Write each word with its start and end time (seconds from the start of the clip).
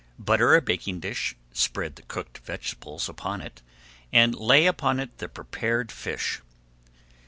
Butter 0.17 0.55
a 0.55 0.63
baking 0.63 1.01
dish, 1.01 1.35
spread 1.53 1.95
the 1.95 2.01
cooked 2.01 2.39
vegetables 2.39 3.07
upon 3.07 3.39
it, 3.39 3.61
and 4.11 4.33
lay 4.33 4.65
upon 4.65 4.99
it 4.99 5.15
the 5.19 5.29
prepared 5.29 5.91
fish. 5.91 6.41